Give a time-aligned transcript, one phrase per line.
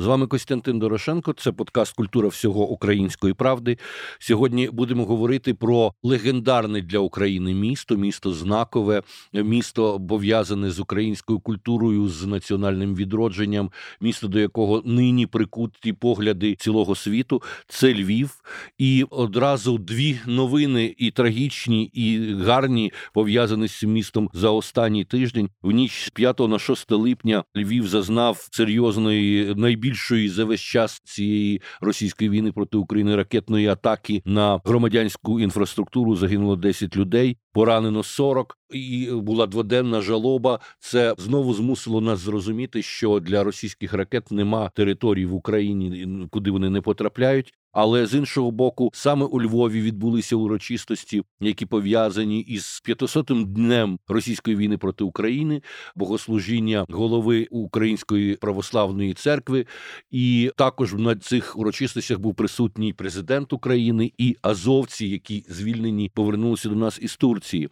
[0.00, 1.32] З вами Костянтин Дорошенко.
[1.32, 3.78] Це подкаст Культура всього української правди.
[4.18, 12.08] Сьогодні будемо говорити про легендарне для України місто, місто знакове, місто пов'язане з українською культурою,
[12.08, 17.42] з національним відродженням, місто до якого нині прикуті погляди цілого світу.
[17.68, 18.30] Це Львів,
[18.78, 25.50] і одразу дві новини і трагічні, і гарні пов'язані з цим містом за останній тиждень.
[25.62, 31.00] В ніч з 5 на 6 липня Львів зазнав серйозної найбільш найбільшої за весь час
[31.04, 38.58] цієї російської війни проти України ракетної атаки на громадянську інфраструктуру загинуло 10 людей, поранено 40,
[38.70, 40.60] і була дводенна жалоба.
[40.78, 46.70] Це знову змусило нас зрозуміти, що для російських ракет нема території в Україні, куди вони
[46.70, 47.54] не потрапляють.
[47.72, 54.56] Але з іншого боку, саме у Львові відбулися урочистості, які пов'язані із 500-м днем російської
[54.56, 55.62] війни проти України,
[55.96, 59.66] богослужіння голови Української православної церкви,
[60.10, 66.74] і також на цих урочистостях був присутній президент України і азовці, які звільнені повернулися до
[66.74, 67.68] нас із Турції.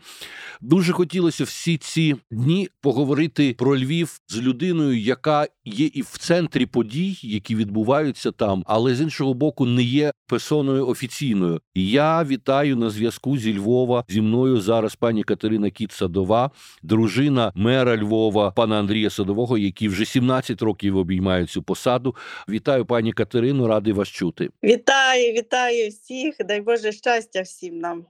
[0.61, 6.67] Дуже хотілося всі ці дні поговорити про Львів з людиною, яка є і в центрі
[6.67, 11.61] подій, які відбуваються там, але з іншого боку, не є персоною офіційною.
[11.75, 14.05] Я вітаю на зв'язку зі Львова.
[14.09, 16.51] Зі мною зараз пані Катерина Кіт Садова,
[16.83, 22.15] дружина мера Львова, пана Андрія Садового, який вже 17 років обіймає цю посаду.
[22.49, 24.51] Вітаю, пані Катерину, радий вас чути.
[24.65, 26.35] Вітаю, вітаю всіх.
[26.49, 28.05] Дай Боже щастя всім нам.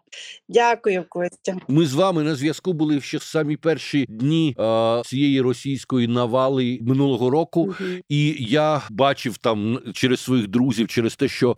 [0.48, 1.56] Дякую, Костя.
[1.68, 6.78] Ми з вами на зв'язку були ще в самі перші дні а, цієї російської навали
[6.82, 7.90] минулого року, угу.
[8.08, 11.54] і я бачив там через своїх друзів, через те, що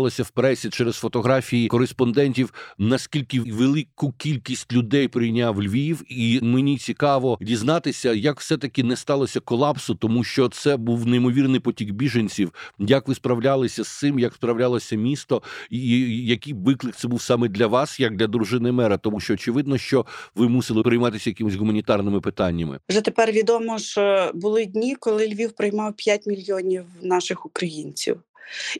[0.00, 7.38] публікувалося в пресі, через фотографії кореспондентів, наскільки велику кількість людей прийняв Львів, і мені цікаво
[7.40, 12.52] дізнатися, як все таки не сталося колапсу, тому що це був неймовірний потік біженців.
[12.78, 15.80] Як ви справлялися з цим, як справлялося місто, і
[16.26, 20.06] який виклик це був саме для вас, як для дружини мера, тому що очевидно, що
[20.34, 22.78] ви мусили прийматися якимись гуманітарними питаннями.
[22.88, 28.20] Вже тепер відомо, що були дні, коли Львів приймав 5 мільйонів наших українців.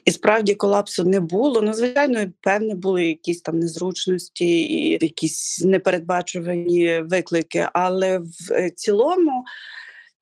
[0.05, 1.63] І справді колапсу не було.
[1.63, 9.45] Ну, звичайно, певне, були якісь там незручності і якісь непередбачувані виклики, але в е, цілому.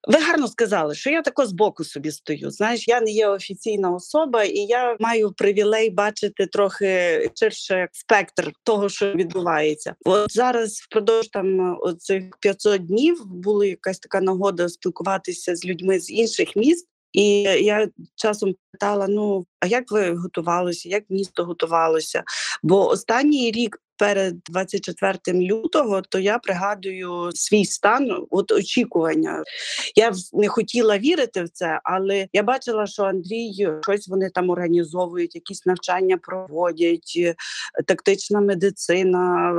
[0.09, 2.51] Ви гарно сказали, що я тако збоку собі стою.
[2.51, 8.89] Знаєш, я не є офіційна особа, і я маю привілей бачити трохи ширше спектр того,
[8.89, 9.95] що відбувається.
[10.05, 16.11] От зараз впродовж там оцих 500 днів була якась така нагода спілкуватися з людьми з
[16.11, 16.89] інших міст.
[17.13, 22.23] І я часом питала: ну а як ви готувалися, як місто готувалося?
[22.63, 29.45] Бо останній рік перед 24 лютого, то я пригадую свій стан от очікування.
[29.97, 35.35] Я не хотіла вірити в це, але я бачила, що Андрій щось вони там організовують,
[35.35, 37.35] якісь навчання проводять, е,
[37.87, 39.55] тактична медицина.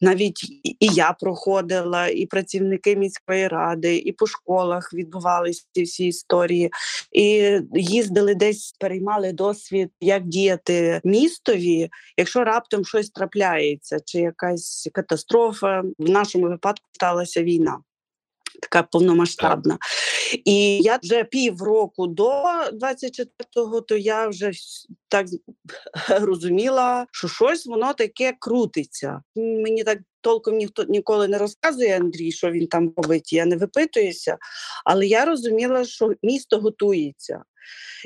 [0.00, 6.70] Навіть і я проходила, і працівники міської ради, і по школах відбувалися ці всі історії,
[7.12, 14.88] і їздили десь, переймали досвід, як діяти містові, якщо раптом щось трапляє відбувається, чи якась
[14.92, 15.82] катастрофа.
[15.98, 17.78] В нашому випадку сталася війна.
[18.62, 19.78] Така повномасштабна.
[20.44, 22.30] І я вже півроку до
[22.72, 24.50] 24-го, то я вже
[25.08, 25.26] так
[26.08, 29.22] розуміла, що щось воно таке крутиться.
[29.36, 33.32] Мені так толком ніхто ніколи не розказує Андрій, що він там робить.
[33.32, 34.38] Я не випитуюся,
[34.84, 37.42] але я розуміла, що місто готується.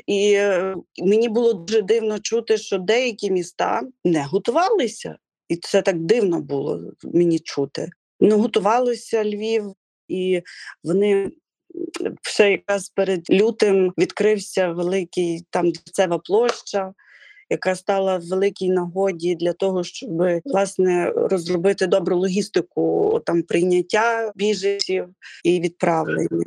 [0.07, 5.17] І е, мені було дуже дивно чути, що деякі міста не готувалися.
[5.49, 7.89] І це так дивно було мені чути.
[8.19, 9.73] Ну, готувалося Львів,
[10.07, 10.41] і
[10.83, 11.31] вони
[12.21, 16.93] ще якраз перед лютим відкрився великий там дерцева площа
[17.49, 20.09] яка стала в великій нагоді для того, щоб
[20.45, 25.09] власне розробити добру логістику там прийняття біженців
[25.43, 26.45] і відправлення.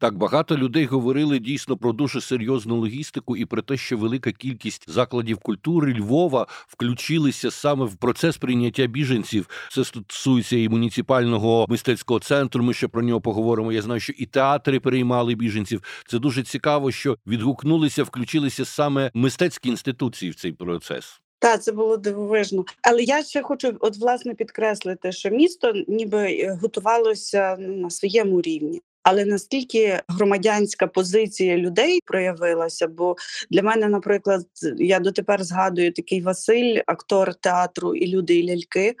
[0.00, 4.90] Так багато людей говорили дійсно про дуже серйозну логістику і про те, що велика кількість
[4.90, 9.48] закладів культури Львова включилися саме в процес прийняття біженців.
[9.72, 12.64] Це стосується і муніципального мистецького центру.
[12.64, 13.72] Ми ще про нього поговоримо.
[13.72, 15.82] Я знаю, що і театри приймали біженців.
[16.08, 21.20] Це дуже цікаво, що відгукнулися, включилися саме мистецькі інституції в цей процес.
[21.40, 22.64] Так, це було дивовижно.
[22.82, 28.82] Але я ще хочу от власне підкреслити, що місто ніби е, готувалося на своєму рівні.
[29.02, 32.86] Але наскільки громадянська позиція людей проявилася?
[32.86, 33.16] Бо
[33.50, 34.46] для мене, наприклад,
[34.78, 38.94] я дотепер згадую такий Василь, актор театру і люди і ляльки.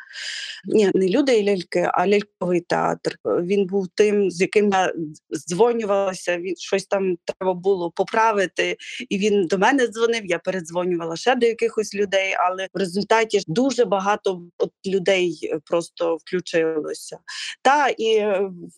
[0.64, 3.16] Ні, не люди і ляльки, а ляльковий театр.
[3.24, 4.92] Він був тим, з яким я
[5.48, 6.38] дзвонювалася.
[6.38, 8.76] Він щось там треба було поправити.
[9.08, 10.26] І він до мене дзвонив.
[10.26, 17.18] Я передзвонювала ще до якихось людей, але в результаті дуже багато от людей просто включилося.
[17.62, 18.24] Та і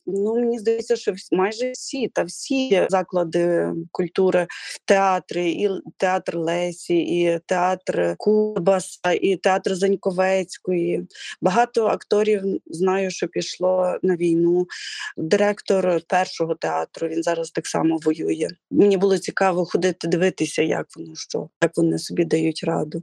[0.07, 4.47] ну мені здається, що майже всі та всі заклади культури,
[4.85, 11.07] театри, і театр Лесі, і театр Кубаса, і театр Заньковецької.
[11.41, 14.67] Багато акторів знаю, що пішло на війну.
[15.17, 18.49] Директор першого театру він зараз так само воює.
[18.71, 23.03] Мені було цікаво ходити дивитися, як воно що, як вони собі дають раду.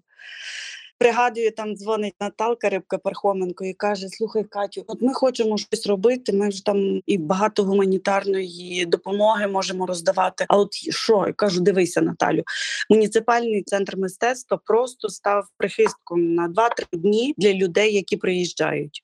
[1.00, 6.34] Пригадую, там дзвонить Наталка Рибка Пархоменко і каже: Слухай, Катю, от ми хочемо щось робити.
[6.34, 10.46] Ми ж там і багато гуманітарної допомоги можемо роздавати.
[10.48, 11.24] А от що?
[11.28, 12.44] Я кажу, дивися, Наталю,
[12.90, 19.04] муніципальний центр мистецтва просто став прихистком на 2-3 дні для людей, які приїжджають.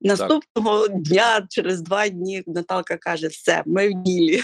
[0.00, 1.02] Наступного так.
[1.02, 4.40] дня, через два дні, Наталка каже: все, ми в ділі.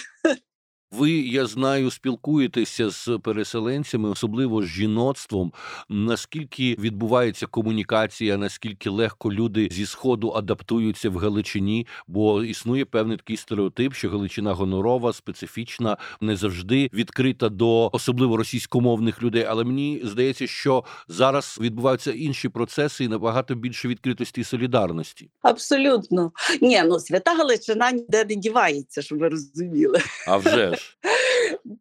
[0.93, 5.53] Ви, я знаю, спілкуєтеся з переселенцями, особливо з жіноцтвом.
[5.89, 11.87] Наскільки відбувається комунікація, наскільки легко люди зі сходу адаптуються в Галичині?
[12.07, 19.23] Бо існує певний такий стереотип, що Галичина гонорова, специфічна, не завжди відкрита до особливо російськомовних
[19.23, 19.45] людей.
[19.49, 25.31] Але мені здається, що зараз відбуваються інші процеси і набагато більше відкритості і солідарності.
[25.43, 29.99] Абсолютно ні, ну свята Галичина ніде не дівається, щоб ви розуміли.
[30.27, 30.82] А вже ж.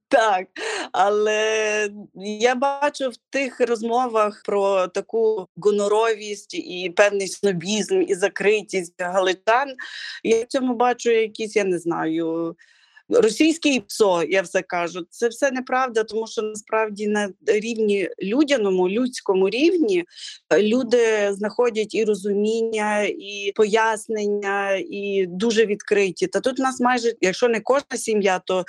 [0.08, 0.48] Так,
[0.92, 9.76] але я бачу в тих розмовах про таку гоноровість і певний снобізм і закритість галичан.
[10.24, 12.56] Я в цьому бачу якісь, я не знаю,
[13.12, 19.50] російський ПСО, я все кажу, це все неправда, тому що насправді на рівні людяному, людському
[19.50, 20.04] рівні
[20.50, 26.28] е, люди знаходять і розуміння, і пояснення, і дуже відкриті.
[26.34, 28.66] Та тут у нас майже, якщо не кожна сім'я, то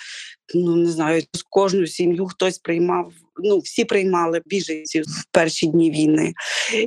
[0.54, 5.90] ну не знаю, з кожну сім'ю хтось приймав ну всі приймали біженців в перші дні
[5.90, 6.32] війни.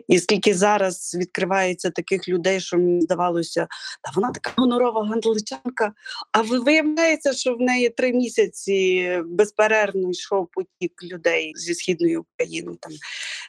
[0.08, 3.68] І скільки зараз відкривається таких людей, що мені здавалося,
[4.04, 5.94] та вона така гонорова гандличанка.
[6.32, 12.92] А виявляється, що в неї три місяці безперервно йшов потік людей зі східної України, там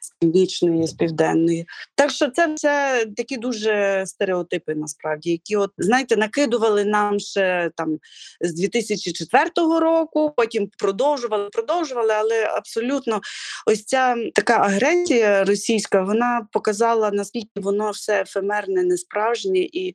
[0.02, 1.66] з північної, з південної.
[1.94, 7.98] Так що це все такі дуже стереотипи, насправді, які, от знаєте, накидували нам ще там
[8.40, 10.05] з 2004 року,
[10.36, 13.20] потім продовжували, продовжували, але абсолютно
[13.66, 19.94] ось ця така агресія російська, вона показала наскільки воно все ефемерне, несправжнє і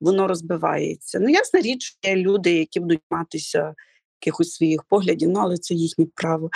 [0.00, 1.18] воно розбивається.
[1.20, 3.74] Ну, ясна річ, є люди, які будуть матися
[4.20, 6.50] якихось своїх поглядів, ну але це їхнє право.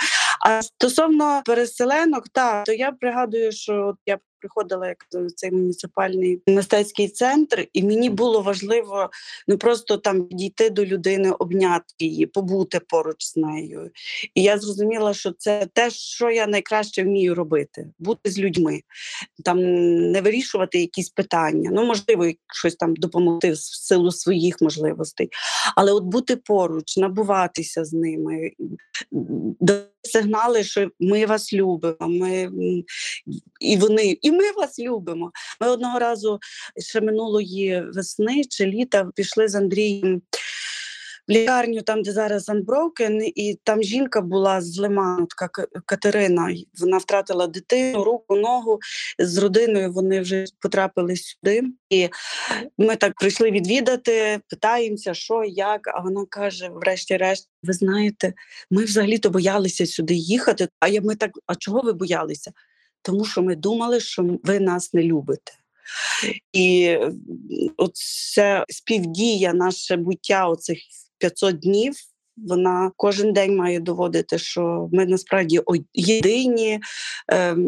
[0.45, 7.07] А стосовно переселенок, так, то я пригадую, що от я приходила як цей муніципальний мистецький
[7.07, 9.09] центр, і мені було важливо
[9.47, 13.91] не просто там підійти до людини, обняти її, побути поруч з нею.
[14.35, 18.81] І я зрозуміла, що це те, що я найкраще вмію робити бути з людьми,
[19.45, 19.57] там
[20.11, 21.69] не вирішувати якісь питання.
[21.73, 25.29] Ну, можливо, щось там допомогти в силу своїх можливостей,
[25.75, 28.51] але от бути поруч, набуватися з ними,
[30.03, 31.97] сигнали, що ми вас любимо.
[31.99, 32.51] Ми
[33.59, 35.31] і вони, і ми вас любимо.
[35.61, 36.39] Ми одного разу
[36.77, 40.21] ще минулої весни чи літа пішли з Андрієм
[41.31, 46.55] лікарню, там де зараз Unbroken, і там жінка була з Лиману, така Катерина.
[46.79, 48.79] Вона втратила дитину, руку, ногу
[49.19, 49.91] з родиною.
[49.91, 51.63] Вони вже потрапили сюди.
[51.89, 52.09] І
[52.77, 55.87] ми так прийшли відвідати, питаємося, що, як.
[55.87, 58.33] А вона каже: врешті-решт, ви знаєте,
[58.71, 60.67] ми взагалі-то боялися сюди їхати.
[60.79, 62.51] А я ми так, а чого ви боялися?
[63.01, 65.51] Тому що ми думали, що ви нас не любите.
[66.53, 66.97] І
[67.77, 70.79] оце співдія, наше буття оцих
[71.21, 71.93] 500 днів
[72.47, 75.61] вона кожен день має доводити, що ми насправді
[75.93, 76.79] єдині
[77.27, 77.67] ем,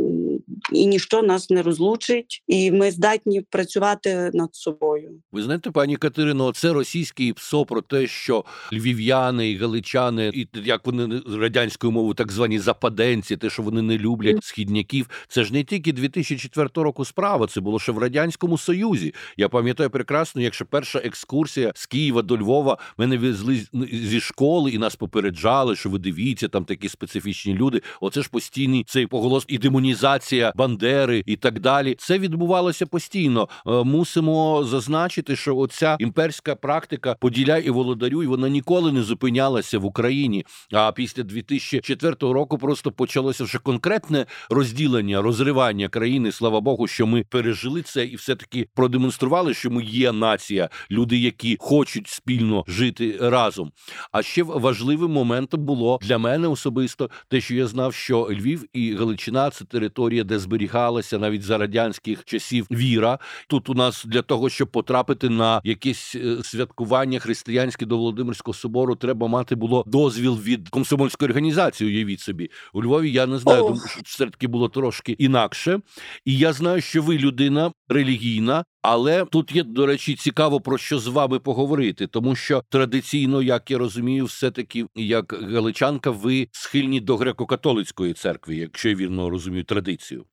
[0.74, 5.12] і ніщо нас не розлучить, і ми здатні працювати над собою.
[5.32, 10.86] Ви знаєте, пані Катерино, це російський ПСО про те, що львів'яни і галичани, і як
[10.86, 15.64] вони радянською мовою, так звані западенці, те, що вони не люблять східняків, це ж не
[15.64, 19.14] тільки 2004 року справа, це було ще в радянському союзі.
[19.38, 24.72] Я пам'ятаю прекрасно, якщо перша екскурсія з Києва до Львова мене везли зі школи ніколи
[24.72, 27.82] і нас попереджали, що ви дивіться, там такі специфічні люди.
[28.02, 31.96] Оце ж постійний цей поголос і демонізація Бандери і так далі.
[32.00, 33.50] Це відбувалося постійно.
[33.68, 39.86] Е, мусимо зазначити, що оця імперська практика поділяй і володарюй, вона ніколи не зупинялася в
[39.86, 40.46] Україні.
[40.72, 46.32] А після 2004 року просто почалося вже конкретне розділення, розривання країни.
[46.32, 51.18] Слава Богу, що ми пережили це і все таки продемонстрували, що ми є нація, люди,
[51.18, 53.72] які хочуть спільно жити разом.
[54.12, 58.96] А ще важливим моментом було для мене особисто те, що я знав, що Львів і
[58.96, 63.20] Галичина це територія, де зберігалася навіть за радянських часів віра.
[63.48, 68.96] Тут у нас для того, щоб потрапити на якесь е, святкування християнське до Володимирського собору,
[68.96, 71.90] треба мати було дозвіл від комсомольської організації.
[71.90, 73.12] Уявіть собі у Львові.
[73.12, 75.80] Я не знаю, думаю, що все таки було трошки інакше.
[76.26, 81.00] І я знаю, що ви людина релігійна, але тут є, до речі, цікаво про що
[81.00, 87.00] з вами поговорити, тому що традиційно, як я розумію, все таки як галичанка, ви схильні
[87.02, 90.26] до греко-католицької церкви, якщо я вірно розумію традицію.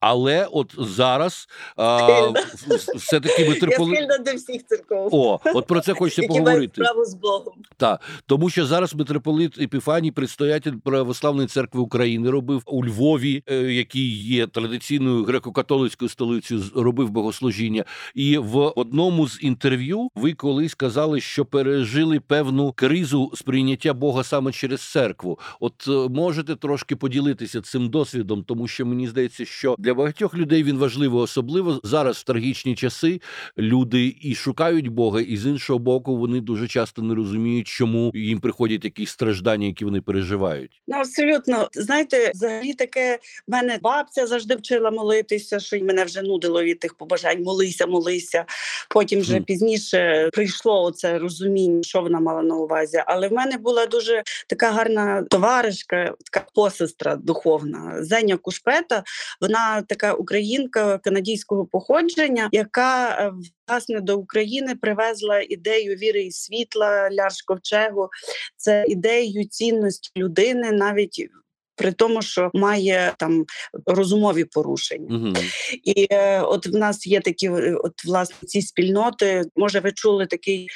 [0.00, 2.32] Але от зараз а,
[2.96, 4.00] все таки митрополит...
[4.00, 5.08] Я до всіх церков.
[5.14, 6.82] О, от про це хочеться Які поговорити.
[6.82, 7.54] справу з Богом.
[7.76, 14.22] Так, тому що зараз митрополит Епіфаній, предстоятель православної церкви України, робив у Львові, е, який
[14.22, 17.84] є традиційною греко-католицькою столицею, робив богослужіння.
[18.14, 24.52] І в одному з інтерв'ю ви колись казали, що пережили певну кризу сприйняття Бога саме
[24.52, 25.38] через церкву.
[25.60, 30.62] От е, можете трошки поділитися цим досвідом, тому що мені здається, що для багатьох людей
[30.62, 33.20] він важливий, особливо зараз в трагічні часи
[33.58, 38.40] люди і шукають Бога, і з іншого боку, вони дуже часто не розуміють, чому їм
[38.40, 40.82] приходять якісь страждання, які вони переживають.
[40.86, 43.18] Ну абсолютно знаєте, взагалі таке
[43.48, 47.42] в мене бабця завжди вчила молитися, що й мене вже нудило від тих побажань.
[47.42, 48.44] Молися, молися.
[48.88, 49.44] Потім вже mm.
[49.44, 53.02] пізніше прийшло оце розуміння, що вона мала на увазі.
[53.06, 59.02] Але в мене була дуже така гарна товаришка, така посестра духовна Зеня Кушпета.
[59.40, 63.32] Вона така українка канадійського походження, яка е,
[63.68, 68.08] власне до України привезла ідею віри і світла Ляш Ковчегу.
[68.56, 71.28] Це ідею цінності людини навіть.
[71.76, 73.44] При тому, що має там
[73.86, 75.34] розумові порушення, угу.
[75.84, 79.44] і е, от в нас є такі, от власне ці спільноти.
[79.56, 80.68] Може, ви чули такий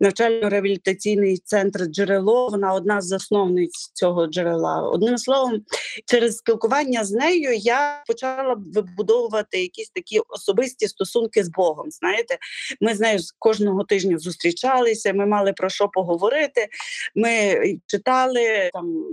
[0.00, 2.48] навчально-реабілітаційний центр джерело.
[2.48, 4.82] Вона одна з засновниць цього джерела.
[4.82, 5.62] Одним словом,
[6.06, 11.90] через спілкування з нею я почала вибудовувати якісь такі особисті стосунки з Богом.
[11.90, 12.38] Знаєте,
[12.80, 15.12] ми з нею кожного тижня зустрічалися.
[15.12, 16.68] Ми мали про що поговорити.
[17.14, 19.04] Ми читали там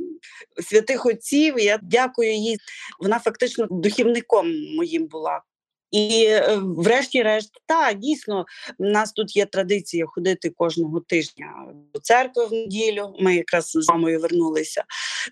[0.63, 1.59] святих отців.
[1.59, 2.57] Я дякую їй.
[2.99, 5.41] Вона фактично духівником моїм була.
[5.91, 8.45] І, е, врешті-решт, так, дійсно,
[8.79, 11.53] в нас тут є традиція ходити кожного тижня
[11.93, 13.15] до церкви в неділю.
[13.19, 14.83] Ми якраз з мамою вернулися.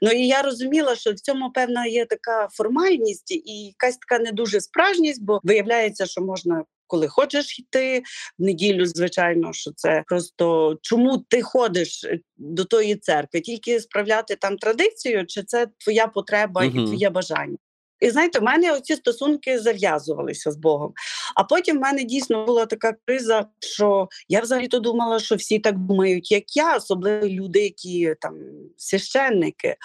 [0.02, 4.32] Ну і я розуміла, що в цьому певна є така формальність і якась така не
[4.32, 6.64] дуже справжність, бо виявляється, що можна.
[6.88, 8.04] Коли хочеш йти
[8.40, 14.36] в неділю, звичайно, що це просто чому ти ходиш е, до тої церкви, тільки справляти
[14.36, 16.80] там традицію, чи це твоя потреба угу.
[16.80, 17.58] і твоє бажання?
[18.00, 20.94] І знаєте, в мене оці стосунки зав'язувалися з Богом.
[21.36, 25.78] А потім в мене дійсно була така криза, що я взагалі-то думала, що всі так
[25.78, 28.34] думають, як я, особливо люди, які там
[28.78, 29.76] священники.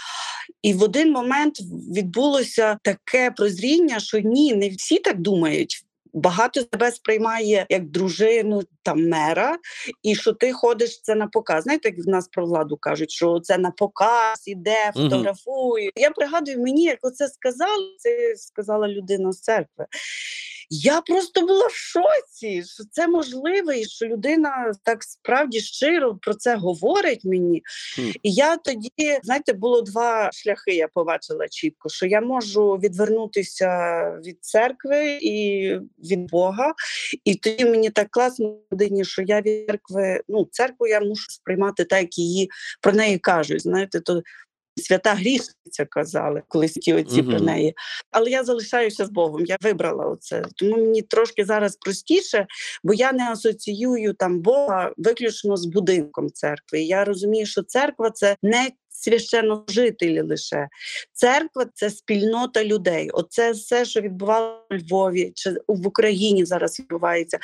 [0.62, 1.60] І в один момент
[1.96, 9.08] відбулося таке прозріння, що ні, не всі так думають багато тебе сприймає як дружину там
[9.08, 9.58] мера,
[10.02, 11.62] і що ти ходиш це на показ.
[11.62, 15.84] Знаєте, як в нас про владу кажуть, що це на показ іде, фотографує.
[15.84, 15.92] Угу.
[15.96, 19.86] Я пригадую мені, як оце сказали, це сказала людина з церкви.
[20.82, 26.34] Я просто була в шоці, що це можливо, і що людина так справді щиро про
[26.34, 27.62] це говорить мені.
[27.98, 28.16] Mm.
[28.22, 28.90] І я тоді,
[29.22, 30.70] знаєте, було два шляхи.
[30.70, 33.68] Я побачила чітко, що я можу відвернутися
[34.26, 36.72] від церкви і від Бога.
[37.24, 41.84] І тоді мені так класно людині, що я від церкви, ну церкву я мушу сприймати
[41.84, 42.50] так, як її
[42.80, 43.62] про неї кажуть.
[43.62, 44.22] Знаєте, то
[44.76, 47.30] свята грішниця казали, колись ті оці угу.
[47.30, 47.74] про неї.
[48.10, 49.44] Але я залишаюся з Богом.
[49.46, 50.44] Я вибрала оце.
[50.56, 52.46] Тому мені трошки зараз простіше,
[52.84, 56.80] бо я не асоціюю там Бога виключно з будинком церкви.
[56.80, 60.68] Я розумію, що церква це не священножителі лише
[61.12, 63.10] церква це спільнота людей.
[63.10, 67.38] Оце все, що відбувалося у Львові чи в Україні зараз відбувається.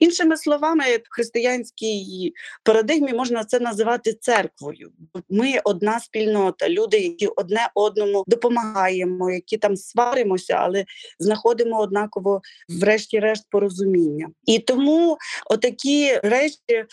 [0.00, 2.32] Іншими словами, в християнській
[2.64, 4.92] парадигмі можна це називати церквою.
[5.30, 10.84] Ми одна спільнота, люди, які одне одному допомагаємо, які там сваримося, але
[11.18, 14.28] знаходимо однаково, врешті-решт, порозуміння.
[14.46, 16.86] І тому отакі речі.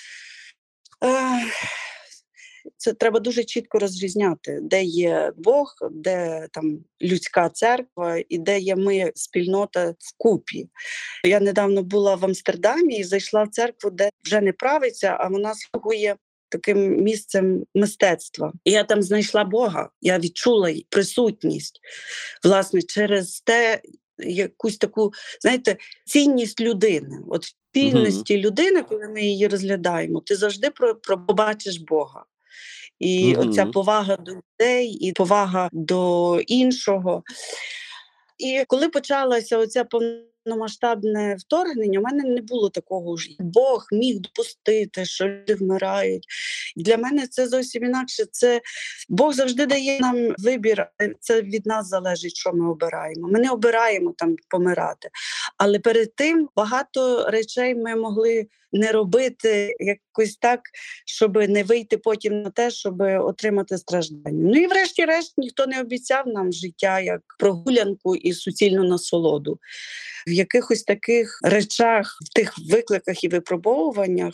[2.78, 8.76] Це треба дуже чітко розрізняти, де є Бог, де там людська церква і де є
[8.76, 10.70] ми спільнота в купі.
[11.26, 15.54] Я недавно була в Амстердамі і зайшла в церкву, де вже не правиться, а вона
[15.56, 16.16] слугує.
[16.52, 18.54] Таким місцем мистецтва.
[18.64, 21.80] І я там знайшла Бога, я відчула присутність,
[22.44, 23.82] власне, через те,
[24.18, 25.12] якусь таку,
[25.42, 27.20] знаєте, цінність людини.
[27.28, 28.42] От в цінності uh-huh.
[28.42, 30.96] людини, коли ми її розглядаємо, ти завжди про
[31.28, 32.26] побачиш Бога.
[33.00, 37.24] І mm оця повага до людей, і повага до іншого.
[38.38, 45.06] І коли почалася оця повномасштабне вторгнення, у мене не було такого ж Бог міг допустити,
[45.06, 46.26] що люди вмирають.
[46.76, 48.24] Для мене це зовсім інакше.
[48.32, 48.62] Це
[49.10, 50.86] Бог завжди дає нам вибір.
[51.20, 53.28] Це від нас залежить, що ми обираємо.
[53.28, 55.10] Ми не обираємо там помирати.
[55.58, 60.62] Але перед тим багато речей ми могли не робити якось так,
[61.06, 64.50] щоб не вийти потім на те, щоб отримати страждання.
[64.54, 69.60] Ну і врешті-решт ніхто не обіцяв нам життя як прогулянку і суцільну насолоду.
[70.28, 74.34] В якихось таких речах, в тих викликах і випробовуваннях.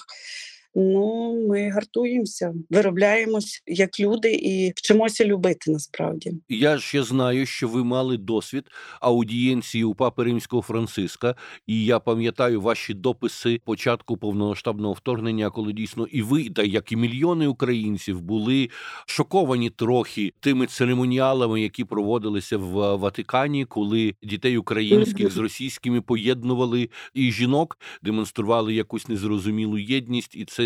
[0.75, 6.32] Ну, ми гартуємося, виробляємось як люди і вчимося любити насправді.
[6.50, 8.63] Я ще знаю, що ви мали досвід
[9.01, 11.36] аудієнції у папи римського Франциска,
[11.67, 16.96] і я пам'ятаю ваші дописи початку повномасштабного вторгнення, коли дійсно і ви, та як і
[16.96, 18.70] мільйони українців, були
[19.05, 27.32] шоковані трохи тими церемоніалами, які проводилися в Ватикані, коли дітей українських з російськими поєднували і
[27.32, 30.64] жінок, демонстрували якусь незрозумілу єдність, і це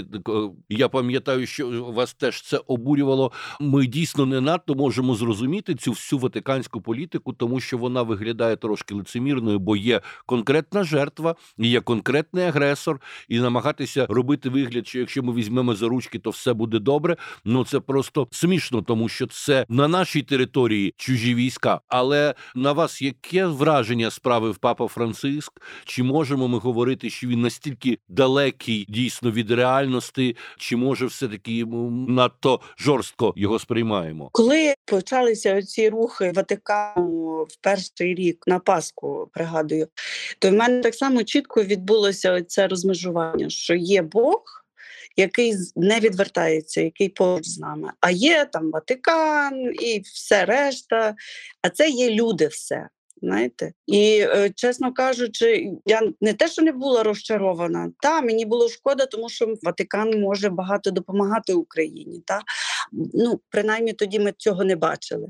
[0.70, 3.32] я пам'ятаю, що вас теж це обурювало.
[3.60, 8.96] Ми дійсно не надто можемо зрозуміти цю всю ватиканську політику, тому що вона виглядає трошки
[8.96, 15.34] лицемірною, бо є конкретна жертва, є конкретний агресор, і намагатися робити вигляд, що якщо ми
[15.34, 17.18] візьмемо за ручки, то все буде добре.
[17.46, 21.82] Ну це просто смішно, тому що це на нашій території чужі війська.
[21.88, 25.62] Але на вас яке враження справив папа Франциск?
[25.86, 29.89] Чи можемо ми говорити, що він настільки далекий дійсно від реальності?
[29.90, 31.66] Реальності, чи може все таки
[32.08, 34.30] надто жорстко його сприймаємо?
[34.32, 39.88] Коли почалися ці рухи Ватикану в перший рік на Пасху, пригадую,
[40.40, 44.44] то в мене так само чітко відбулося це розмежування, що є Бог.
[45.18, 51.16] Який не відвертається, який поруч з нами, а є там Ватикан і все решта.
[51.62, 52.90] А це є люди, все
[53.22, 53.72] знаєте.
[53.88, 59.06] І е, чесно кажучи, я не те, що не була розчарована, та мені було шкода,
[59.06, 62.24] тому що Ватикан може багато допомагати Україні.
[62.26, 62.42] Та
[63.14, 65.28] ну принаймні тоді ми цього не бачили.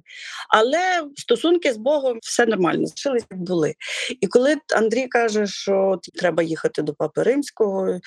[0.50, 0.80] Але
[1.16, 3.76] стосунки з Богом все нормально, залишились як були.
[4.22, 8.00] І коли Андрій каже, що треба їхати до Папи Римського,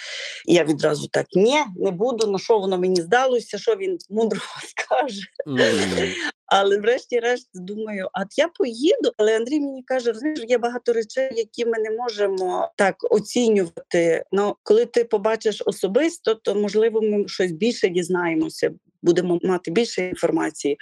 [0.46, 2.26] я відразу так ні, не буду.
[2.26, 5.22] На що воно мені здалося, що він мудрого скаже.
[5.46, 6.14] Mm.
[6.46, 9.12] Але врешті-решт думаю, а я поїду.
[9.16, 14.24] Але Андрій мені каже: знаєш, є багато речей, які ми не можемо так оцінювати.
[14.32, 18.70] Ну коли ти побачиш особисто, то можливо ми щось більше дізнаємося.
[19.02, 20.78] Будемо мати більше інформації,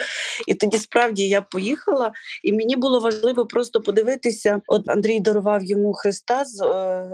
[0.46, 4.60] і тоді справді я поїхала, і мені було важливо просто подивитися.
[4.66, 6.66] От Андрій дарував йому Христа з е,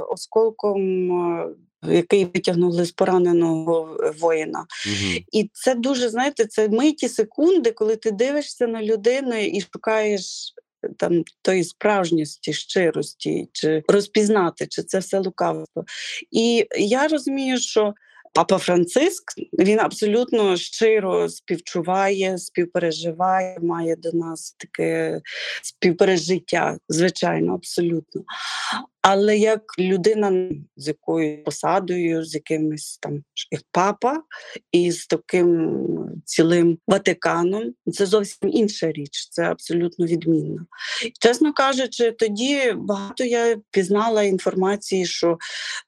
[0.09, 1.49] осколком е,
[1.89, 4.59] який витягнули з пораненого воїна.
[4.87, 5.25] Угу.
[5.33, 10.53] І це дуже, знаєте, це миті секунди, коли ти дивишся на людину і шукаєш.
[10.97, 15.85] Там тої справжньості, щирості, чи розпізнати, чи це все лукавство.
[16.31, 17.95] І я розумію, що
[18.37, 19.23] папа Франциск
[19.59, 25.21] він абсолютно щиро співчуває, співпереживає, має до нас таке
[25.63, 28.23] співпережиття, звичайно, абсолютно.
[29.09, 34.23] Але як людина з якою посадою, з якимось там як папа,
[34.73, 35.81] і з таким
[36.25, 40.67] цілим Ватиканом, це зовсім інша річ, це абсолютно відмінно.
[41.21, 45.39] Чесно кажучи, тоді багато я пізнала інформації, що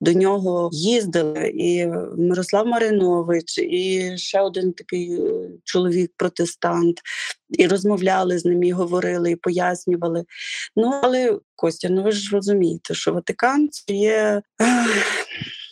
[0.00, 7.00] до нього їздили і Мирослав Маринович, і ще один такий е, чоловік-протестант,
[7.50, 10.24] і розмовляли з ним, і говорили, і пояснювали.
[10.76, 14.42] Ну але Костя, ну ви ж розумієте, що Ватикан це є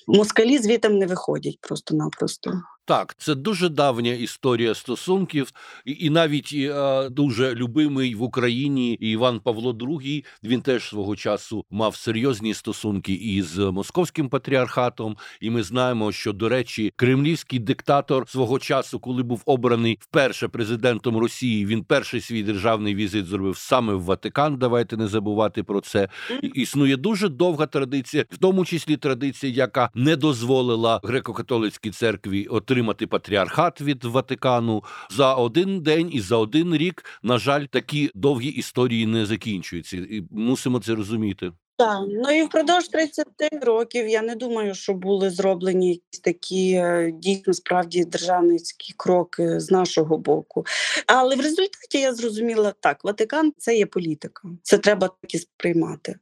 [0.07, 2.53] москалі звітом не виходять просто-напросто.
[2.87, 5.53] Так, це дуже давня історія стосунків,
[5.85, 11.65] і, і навіть е, дуже любимий в Україні Іван Павло II, Він теж свого часу
[11.71, 15.17] мав серйозні стосунки із московським патріархатом.
[15.41, 21.19] І ми знаємо, що до речі, кремлівський диктатор свого часу, коли був обраний вперше президентом
[21.19, 24.57] Росії, він перший свій державний візит зробив саме в Ватикан.
[24.57, 26.09] Давайте не забувати про це.
[26.43, 32.76] І, існує дуже довга традиція, в тому числі традиція, яка не дозволила греко-католицькій церкві отримати
[32.77, 37.05] отримати патріархат від Ватикану за один день і за один рік.
[37.23, 41.53] На жаль, такі довгі історії не закінчуються, і мусимо це розуміти.
[41.79, 43.27] Так, ну і впродовж 30
[43.63, 49.71] років я не думаю, що були зроблені якісь такі е, дійсно справді державницькі кроки з
[49.71, 50.65] нашого боку.
[51.07, 56.19] Але в результаті я зрозуміла так: Ватикан це є політика, це треба так і сприймати.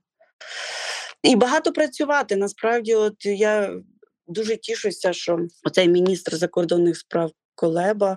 [1.22, 2.36] І багато працювати.
[2.36, 3.80] Насправді, от я
[4.26, 8.16] дуже тішуся, що оцей міністр закордонних справ Колеба,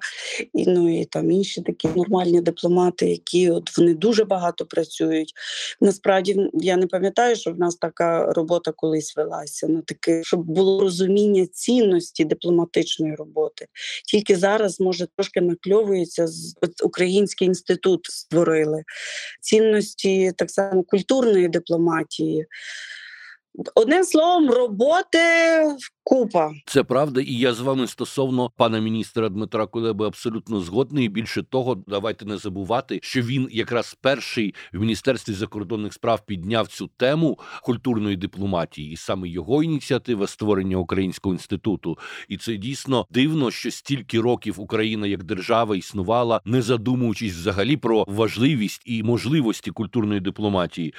[0.54, 5.34] і ну і там інші такі нормальні дипломати, які от вони дуже багато працюють.
[5.82, 9.68] Насправді я не пам'ятаю, що в нас така робота колись велася.
[9.68, 13.68] Ну таке, щоб було розуміння цінності дипломатичної роботи.
[14.08, 18.84] Тільки зараз може трошки накльовується з Український інститут створили
[19.42, 22.46] цінності так само культурної дипломатії.
[23.76, 25.18] Одним словом, роботи
[26.04, 26.52] купа.
[26.66, 31.10] Це правда, і я з вами стосовно пана міністра Дмитра Кулеби абсолютно згодний.
[31.10, 36.88] Більше того, давайте не забувати, що він якраз перший в міністерстві закордонних справ підняв цю
[36.88, 41.98] тему культурної дипломатії, і саме його ініціатива створення українського інституту.
[42.28, 48.06] І це дійсно дивно, що стільки років Україна як держава існувала, не задумуючись взагалі про
[48.08, 50.94] важливість і можливості культурної дипломатії.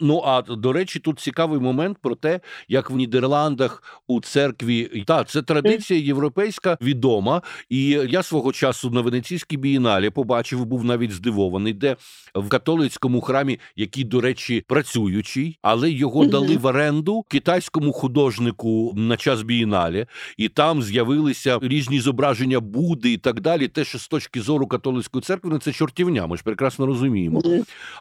[0.00, 5.24] Ну а до речі, тут цікавий момент про те, як в Нідерландах у церкві та
[5.24, 7.42] це традиція європейська відома.
[7.68, 11.96] І я свого часу на венеційській бієналі побачив, був навіть здивований, де
[12.34, 19.16] в католицькому храмі, який, до речі, працюючий, але його дали в оренду китайському художнику на
[19.16, 23.68] час бієналі, і там з'явилися різні зображення Буди і так далі.
[23.68, 26.26] Те, що з точки зору католицької церкви, ну, це чортівня.
[26.26, 27.42] Ми ж прекрасно розуміємо.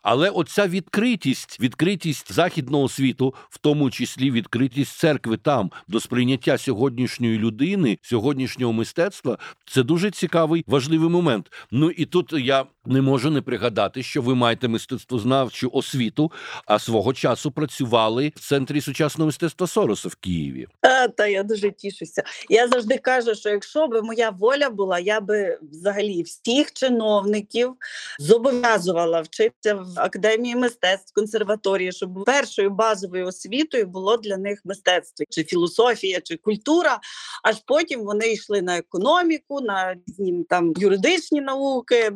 [0.03, 6.57] Але оця відкритість, відкритість відкритість західного світу, в тому числі відкритість церкви там до сприйняття
[6.57, 11.51] сьогоднішньої людини, сьогоднішнього мистецтва, це дуже цікавий важливий момент.
[11.71, 16.31] Ну і тут я не можу не пригадати, що ви маєте мистецтвознавчу освіту,
[16.65, 20.67] а свого часу працювали в центрі сучасного мистецтва Сороса в Києві.
[20.81, 22.23] А, Та я дуже тішуся.
[22.49, 27.73] Я завжди кажу, що якщо б моя воля була, я би взагалі всіх чиновників
[28.19, 35.43] зобов'язувала вчитися в академії мистецтв консерваторії щоб першою базовою освітою було для них мистецтво, чи
[35.43, 36.99] філософія, чи культура.
[37.43, 42.09] Аж потім вони йшли на економіку, на різні там юридичні науки,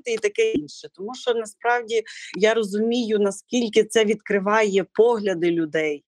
[0.00, 0.88] менеджменти і таке інше.
[0.94, 2.02] Тому що насправді
[2.38, 6.04] я розумію, наскільки це відкриває погляди людей,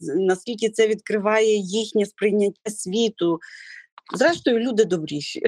[0.00, 3.38] наскільки це відкриває їхнє сприйняття світу.
[4.12, 5.42] Зрештою, люди добріші.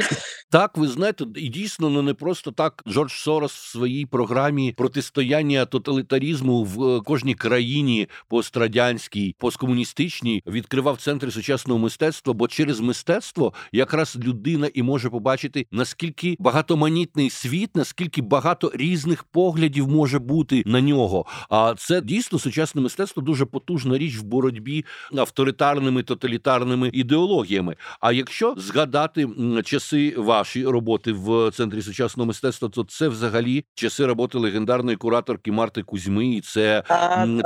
[0.50, 2.82] Так, ви знаєте, і дійсно ну не просто так.
[2.88, 11.30] Джордж Сорос в своїй програмі протистояння тоталітарізму в е, кожній країні пострадянській, посткомуністичній відкривав центри
[11.30, 18.72] сучасного мистецтва, бо через мистецтво якраз людина і може побачити наскільки багатоманітний світ, наскільки багато
[18.74, 21.26] різних поглядів може бути на нього.
[21.50, 24.84] А це дійсно сучасне мистецтво дуже потужна річ в боротьбі
[25.16, 27.76] авторитарними тоталітарними ідеологіями.
[28.00, 29.28] А якщо згадати
[29.64, 35.82] часи вашої роботи в центрі сучасного мистецтва, то це взагалі часи роботи легендарної кураторки Марти
[35.82, 36.26] Кузьми.
[36.26, 36.82] І це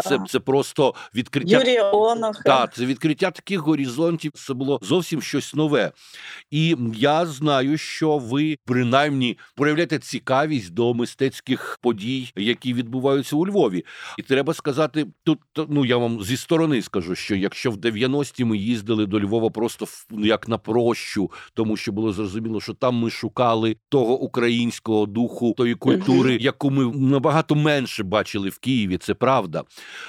[0.05, 2.43] це, це просто відкриття Юрія Оноха.
[2.43, 4.33] Так, це відкриття таких горизонтів.
[4.35, 5.93] Це було зовсім щось нове.
[6.51, 13.85] І я знаю, що ви принаймні проявляєте цікавість до мистецьких подій, які відбуваються у Львові.
[14.19, 15.39] І треба сказати, тут
[15.69, 19.87] ну я вам зі сторони скажу, що якщо в 90-ті ми їздили до Львова просто
[20.11, 25.55] як на прощу, площу, тому що було зрозуміло, що там ми шукали того українського духу,
[25.57, 28.99] тої культури, яку ми набагато менше бачили в Києві.
[28.99, 29.65] Це правда.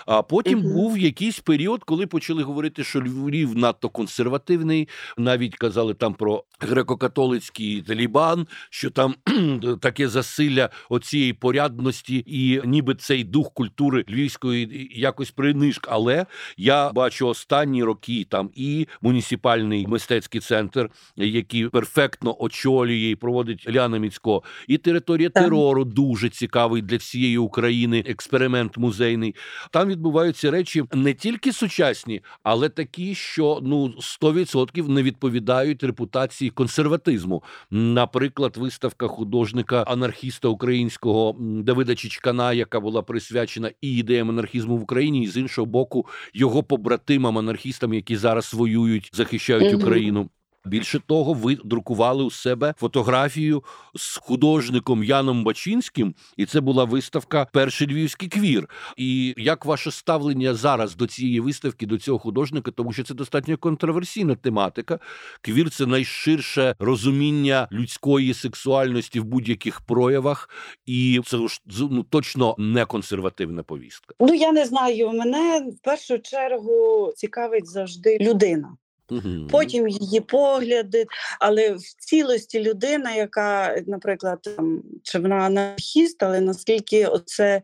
[0.05, 4.87] А потім був якийсь період, коли почали говорити, що Львів надто консервативний.
[5.17, 9.15] Навіть казали там про греко-католицький талібан, що там
[9.81, 15.87] таке засилля оцієї порядності, і ніби цей дух культури львівської якось принижк.
[15.91, 16.25] Але
[16.57, 23.69] я бачу останні роки там і муніципальний мистецький центр центр, який перфектно очолює і проводить
[23.69, 28.03] Ляна Міцько, і територія терору дуже цікавий для всієї України.
[28.07, 29.35] Експеримент музейний.
[29.71, 37.43] Там відбуваються речі не тільки сучасні, але такі, що ну 100% не відповідають репутації консерватизму.
[37.71, 45.23] Наприклад, виставка художника анархіста українського Давида Чичкана, яка була присвячена і ідеям анархізму в Україні,
[45.23, 50.29] і з іншого боку, його побратимам анархістам, які зараз воюють, захищають Україну.
[50.67, 53.63] Більше того, ви друкували у себе фотографію
[53.95, 58.69] з художником Яном Бачинським, і це була виставка Перший львівський квір.
[58.97, 63.57] І як ваше ставлення зараз до цієї виставки, до цього художника, тому що це достатньо
[63.57, 64.99] контроверсійна тематика.
[65.41, 70.49] Квір це найширше розуміння людської сексуальності в будь-яких проявах,
[70.85, 74.15] і це ж ну, точно не консервативна повістка.
[74.19, 75.11] Ну я не знаю.
[75.11, 78.77] Мене в першу чергу цікавить завжди людина.
[79.09, 79.47] Угу.
[79.51, 81.05] Потім її погляди,
[81.39, 87.61] але в цілості людина, яка, наприклад, там чи вона анархіст, але наскільки оце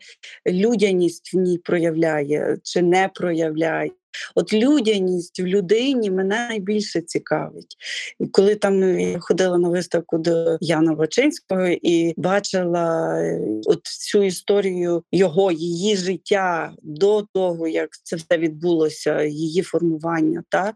[0.48, 3.92] людяність в ній проявляє чи не проявляє.
[4.36, 7.76] От людяність в людині мене найбільше цікавить.
[8.20, 14.24] І коли там я ходила на виставку до Яна Вачинського і бачила е, от цю
[14.24, 20.44] історію його, її життя до того, як це все відбулося, її формування.
[20.50, 20.74] Та?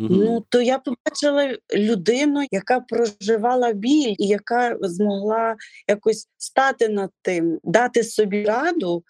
[0.00, 0.08] Угу.
[0.10, 5.56] Ну то я побачила людину, яка проживала біль і яка змогла
[5.88, 9.04] якось стати над тим, дати собі раду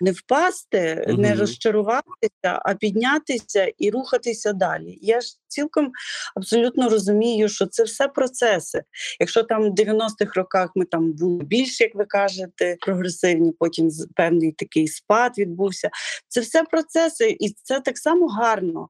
[0.00, 1.22] не впасти, угу.
[1.22, 4.98] не розчаруватися, а піднятися і рухатися далі.
[5.02, 5.92] Я ж цілком
[6.36, 8.82] абсолютно розумію, що це все процеси.
[9.20, 14.52] Якщо там в 90-х роках ми там були більш, як ви кажете, прогресивні, потім певний
[14.52, 15.90] такий спад відбувся.
[16.28, 18.88] Це все процеси, і це так само гарно.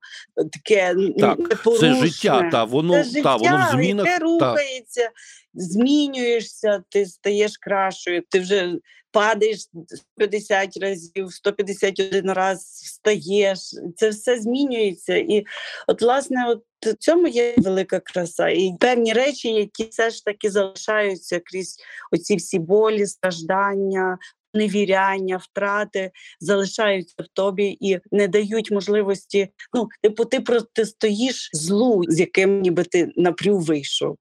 [0.53, 1.39] Таке так,
[1.81, 5.11] Це життя, та воно це життя, та воно в змінах яке рухається,
[5.55, 8.75] змінюєшся, ти стаєш кращою, ти вже
[9.15, 9.69] падаєш
[10.17, 13.59] 50 разів, 151 раз встаєш.
[13.97, 15.17] Це все змінюється.
[15.17, 15.45] І
[15.87, 18.49] от, власне, от в цьому є велика краса.
[18.49, 21.77] І певні речі, які все ж таки залишаються крізь
[22.13, 24.19] оці всі болі, страждання,
[24.55, 29.49] невіряння, втрати залишаються в тобі і не дають можливості.
[29.75, 34.17] Ну, типу, ти протистоїш злу, з яким ніби ти напрю вийшов,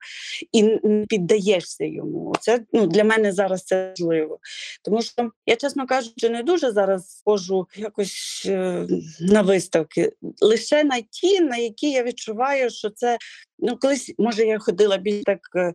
[0.52, 2.34] і не піддаєшся йому.
[2.42, 4.40] Це ну для мене зараз це важливо.
[4.84, 8.88] Тому що я, чесно кажучи, не дуже зараз схожу якось е,
[9.20, 13.18] на виставки, лише на ті, на які я відчуваю, що це
[13.66, 15.74] Ну, колись, може, я ходила більш так е,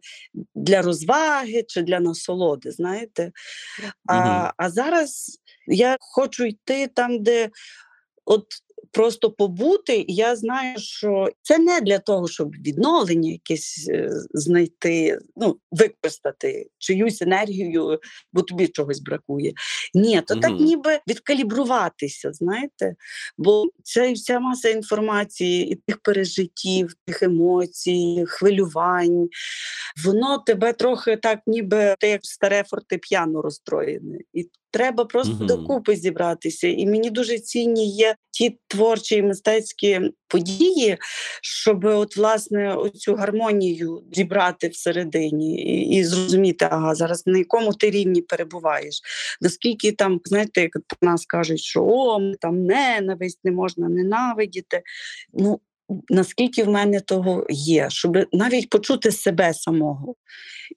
[0.54, 3.32] для розваги чи для насолоди, знаєте.
[4.08, 7.50] А, А зараз я хочу йти там, де
[8.24, 8.44] от
[8.92, 15.18] просто побути, і я знаю, що це не для того, щоб відновлення якесь е, знайти,
[15.36, 17.98] ну, використати чиюсь енергію,
[18.32, 19.52] бо тобі чогось бракує.
[19.94, 20.40] Ні, то угу.
[20.42, 22.94] так ніби відкалібруватися, знаєте,
[23.38, 29.28] бо це вся маса інформації, і тих пережиттів, тих емоцій, хвилювань,
[30.04, 34.18] воно тебе трохи так, ніби ти як старе фортепіано розстроєне.
[34.32, 35.44] І Треба просто угу.
[35.44, 36.68] докупи зібратися.
[36.68, 40.96] І мені дуже цінні є ті творчі і мистецькі події,
[41.42, 47.90] щоб от власне оцю гармонію зібрати всередині і, і зрозуміти, ага, зараз на якому ти
[47.90, 49.00] рівні перебуваєш.
[49.40, 54.82] Наскільки там, знаєте, як нас кажуть, що о, там ненависть не можна ненавидіти.
[55.32, 55.60] Ну,
[56.08, 60.14] Наскільки в мене того є, щоб навіть почути себе самого.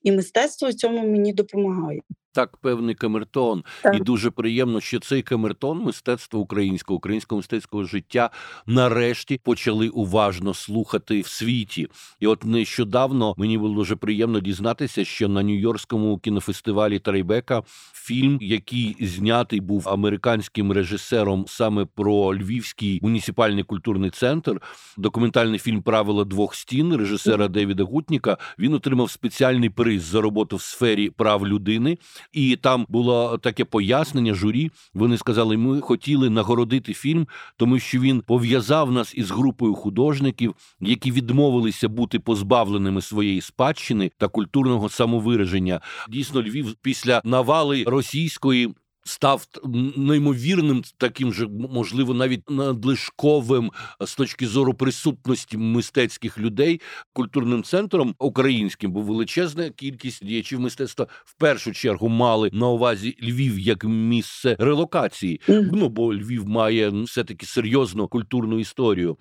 [0.03, 2.01] І мистецтво в цьому мені допомагає
[2.31, 3.95] так певний камертон, так.
[3.95, 8.29] і дуже приємно, що цей камертон мистецтва українського, українського мистецького життя
[8.65, 11.87] нарешті почали уважно слухати в світі.
[12.19, 17.63] І от нещодавно мені було дуже приємно дізнатися, що на Нью-Йоркському кінофестивалі Трайбека
[17.93, 24.61] фільм, який знятий був американським режисером саме про Львівський муніципальний культурний центр,
[24.97, 28.37] документальний фільм Правила двох стін режисера Девіда Гутніка.
[28.59, 31.97] Він отримав спеціальний приз за роботу в сфері прав людини.
[32.33, 34.71] І там було таке пояснення журі.
[34.93, 41.11] Вони сказали, ми хотіли нагородити фільм, тому що він пов'язав нас із групою художників, які
[41.11, 45.81] відмовилися бути позбавленими своєї спадщини та культурного самовираження.
[46.09, 49.47] Дійсно, Львів після навали російської став
[49.95, 56.81] неймовірним, таким же, можливо, навіть надлишковим з точки зору присутності мистецьких людей
[57.13, 63.59] культурним центром українським, бо величезна кількість діячів мистецтва в першу чергу мали на увазі Львів
[63.59, 65.41] як місце релокації.
[65.47, 69.17] Ну бо Львів має все таки серйозну культурну історію.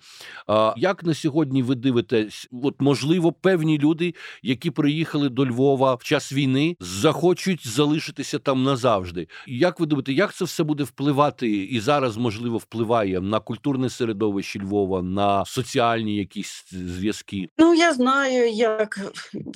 [0.47, 4.13] А як на сьогодні ви дивитесь, от можливо, певні люди,
[4.43, 9.27] які приїхали до Львова в час війни, захочуть залишитися там назавжди.
[9.47, 13.89] Як як ви думаєте, як це все буде впливати і зараз можливо впливає на культурне
[13.89, 17.47] середовище Львова, на соціальні якісь зв'язки?
[17.57, 18.99] Ну я знаю, як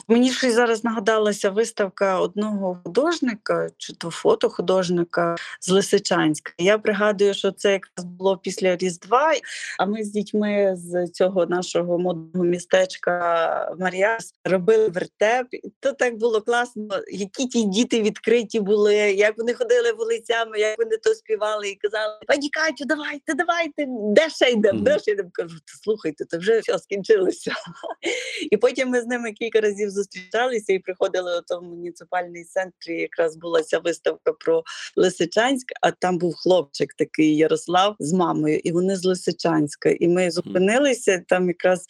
[0.07, 6.53] мені ще зараз нагадалася виставка одного художника, чи то фотохудожника з Лисичанська.
[6.57, 9.31] Я пригадую, що це якраз було після Різдва.
[9.79, 15.47] А ми з дітьми з цього нашого модного містечка Маріас робили вертеп.
[15.79, 16.87] То так було класно.
[17.11, 22.13] Які ті діти відкриті були, як вони ходили вулицями, як вони то співали і казали:
[22.27, 25.29] Пані Катю, давайте, давайте, де ще йдемо, де ще йдемо.
[25.33, 27.53] Кажу, слухайте, то вже все скінчилося.
[28.51, 33.01] І потім ми з ними кілька разів зустрічалися і приходили тому муніципальний центрі.
[33.01, 34.63] Якраз була ця виставка про
[34.95, 39.89] Лисичанськ, а там був хлопчик такий Ярослав з мамою, і вони з Лисичанська.
[39.89, 41.85] І ми зупинилися там, якраз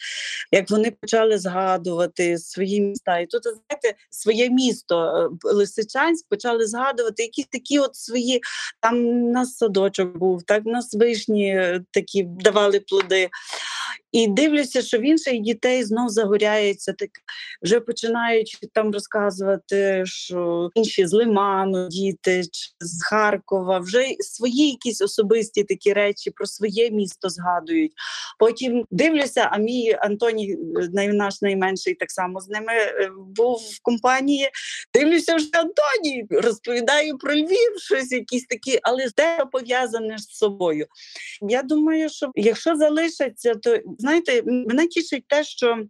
[0.52, 3.18] як вони почали згадувати свої міста.
[3.18, 8.40] І тут знаєте, своє місто е, Лисичанськ почали згадувати якісь такі от свої.
[8.80, 13.28] Там у нас садочок був, так у нас вишні е, такі давали плоди.
[14.12, 17.10] І дивлюся, що в інших дітей знов загоряється, так
[17.62, 25.00] вже починають там розказувати, що інші з Лиману, діти чи з Харкова, вже свої якісь
[25.00, 27.92] особисті такі речі про своє місто згадують.
[28.38, 30.56] Потім дивлюся, а мій Антоній,
[31.12, 34.50] наш найменший, так само з ними е, був в компанії.
[34.94, 40.86] Дивлюся, вже Антоній розповідаю про Львів, щось якісь такі, але те пов'язане з собою.
[41.48, 45.86] Я думаю, що якщо залишаться, то знаєте, мене тішить те, що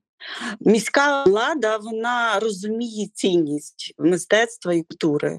[0.60, 5.38] міська влада вона розуміє цінність мистецтва і культури.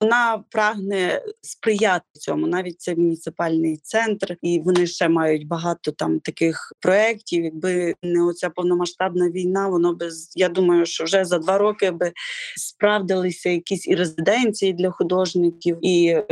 [0.00, 2.46] Вона прагне сприяти цьому.
[2.46, 7.44] Навіть це муніципальний центр, і вони ще мають багато там таких проєктів.
[7.44, 12.12] Якби не оця повномасштабна війна, воно би я думаю, що вже за два роки би
[12.56, 16.24] справдилися якісь і резиденції для художників, і е,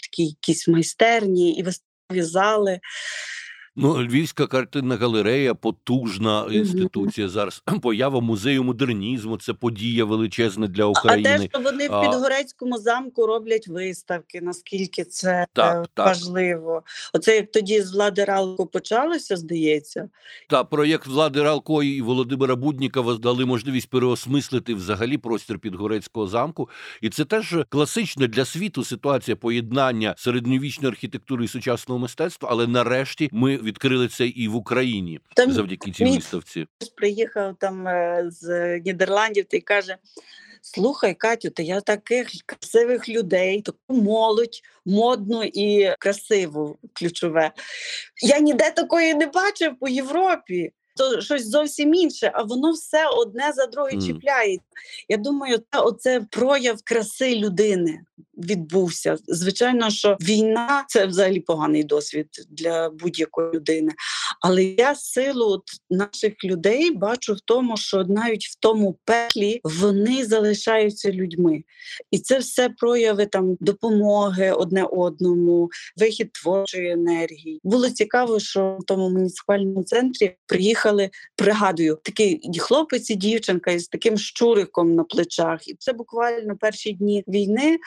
[0.00, 2.80] такі якісь майстерні, і виставі зали.
[3.76, 7.28] Ну, Львівська картинна галерея, потужна інституція.
[7.28, 9.36] Зараз поява музею модернізму.
[9.36, 11.30] Це подія величезна для України.
[11.34, 14.40] А те, що вони в Підгорецькому замку роблять виставки.
[14.40, 16.06] Наскільки це так, так.
[16.06, 16.82] важливо?
[17.12, 20.08] Оце як тоді з влади Ралко почалося, здається.
[20.48, 26.68] Так, проєкт влади Ралко і Володимира Буднікова дали можливість переосмислити взагалі простір Підгорецького замку,
[27.00, 33.28] і це теж класична для світу ситуація поєднання середньовічної архітектури і сучасного мистецтва, але нарешті
[33.32, 36.66] ми відкрили це і в Україні там завдяки цій виставці.
[36.96, 39.96] Приїхав там е, з Нідерландів та й каже.
[40.66, 47.50] Слухай, Катю, та я таких красивих людей, таку молодь, модну і красиву ключове.
[48.22, 50.72] Я ніде такої не бачив по Європі.
[50.96, 54.06] То щось зовсім інше, а воно все одне за друге mm.
[54.06, 54.58] чіпляє.
[55.08, 58.00] Я думаю, це оце прояв краси людини
[58.36, 59.16] відбувся.
[59.26, 63.92] Звичайно, що війна це взагалі поганий досвід для будь-якої людини.
[64.40, 71.12] Але я силу наших людей бачу в тому, що навіть в тому пеклі вони залишаються
[71.12, 71.62] людьми,
[72.10, 77.60] і це все прояви там допомоги одне одному, вихід творчої енергії.
[77.64, 81.10] Було цікаво, що в тому муніципальному центрі приїхали.
[81.36, 87.24] Пригадую, такий хлопець і дівчинка із таким щуриком на плечах, і це буквально перші дні
[87.28, 87.78] війни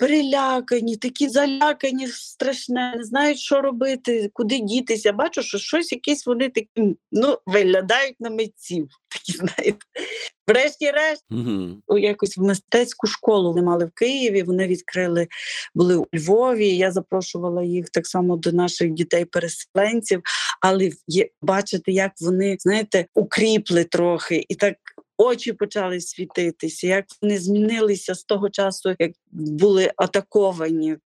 [0.00, 5.12] перелякані, такі залякані, страшне, не знають, що робити, куди дітися.
[5.12, 8.88] Бачу, що щось якесь вони такі ну, виглядають на митців.
[9.08, 9.78] Такі, знаєте.
[10.46, 11.98] Врешті-решт, угу.
[11.98, 14.42] якось в мистецьку школу вони мали в Києві.
[14.42, 15.28] Вони відкрили,
[15.74, 16.76] були у Львові.
[16.76, 20.22] Я запрошувала їх так само до наших дітей-переселенців,
[20.60, 24.74] але є бачити, як вони знаєте, укріпли трохи і так
[25.20, 30.96] очі почали світитися, як вони змінилися з того часу, як були атаковані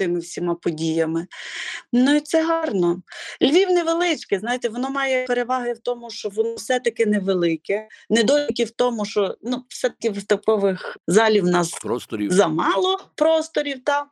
[0.00, 1.26] тими всіма подіями.
[1.92, 3.02] Ну і це гарно.
[3.42, 7.88] Львів невеличке, знаєте, воно має переваги в тому, що воно все-таки невелике.
[8.10, 13.84] Недоліки в тому, що ну, все-таки виставкових залів у нас просторів замало просторів.
[13.84, 14.06] Та.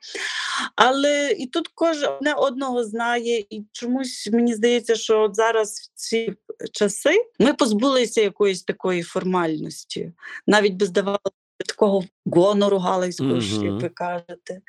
[0.76, 6.34] Але і тут кожен одного знає, і чомусь мені здається, що от зараз в ці
[6.72, 10.12] часи ми позбулися якоїсь такої формальності.
[10.46, 11.20] Навіть би здавалося
[11.66, 13.64] такого гонору галицького, uh-huh.
[13.64, 14.60] як ви кажете,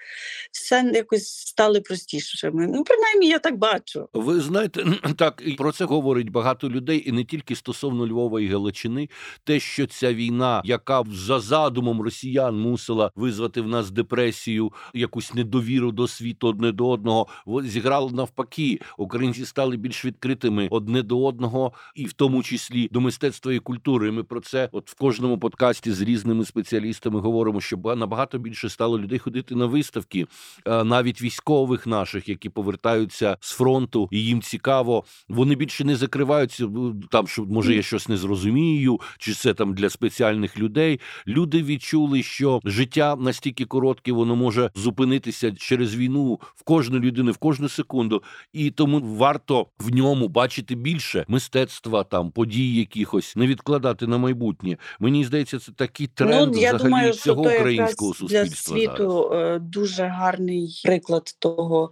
[0.51, 2.67] все якось стали простішими.
[2.67, 4.09] Ну, принаймні, я так бачу.
[4.13, 4.85] Ви знаєте,
[5.17, 9.09] так і про це говорить багато людей, і не тільки стосовно Львова і Галичини,
[9.43, 15.91] те, що ця війна, яка за задумом росіян мусила визвати в нас депресію, якусь недовіру
[15.91, 17.27] до світу одне до одного,
[17.63, 18.79] зіграла навпаки.
[18.97, 24.11] Українці стали більш відкритими одне до одного, і в тому числі до мистецтва і культури.
[24.11, 28.69] Ми про це, от в кожному подкасті з різними спеціалістами говоримо говоримо, що набагато більше
[28.69, 30.27] стало людей ходити на виставки,
[30.65, 35.03] е, навіть військових наших, які повертаються з фронту, і їм цікаво.
[35.29, 36.67] Вони більше не закриваються
[37.11, 40.99] там, що може я щось не зрозумію, чи це там для спеціальних людей.
[41.27, 47.37] Люди відчули, що життя настільки коротке, воно може зупинитися через війну в кожну людину, в
[47.37, 54.07] кожну секунду, і тому варто в ньому бачити більше мистецтва, там подій, якихось не відкладати
[54.07, 54.77] на майбутнє.
[54.99, 57.13] Мені здається, це такий тренд ну, я взагалі думаю,
[57.43, 59.55] цього що українського суспільства для світу зараз.
[59.55, 61.91] Е, дуже гарний приклад того.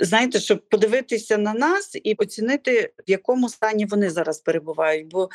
[0.00, 5.08] Знаєте, щоб подивитися на нас і оцінити, в якому стані вони зараз перебувають.
[5.08, 5.28] Бо,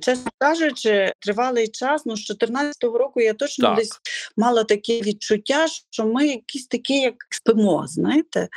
[0.00, 3.76] чесно кажучи, тривалий час, ну з 14 року я точно так.
[3.76, 4.00] десь
[4.36, 8.48] мала таке відчуття, що ми якісь такі, як спимо, знаєте.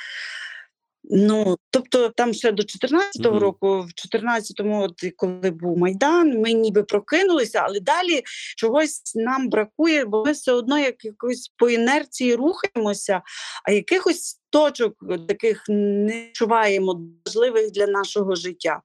[1.10, 3.40] Ну тобто, там ще до 14-го mm-hmm.
[3.40, 8.24] року, в 14-му, от коли був майдан, ми ніби прокинулися, але далі
[8.58, 13.22] чогось нам бракує, бо ми все одно як якось по інерції рухаємося,
[13.64, 14.94] а якихось точок
[15.28, 18.82] таких не чуваємо важливих для нашого життя.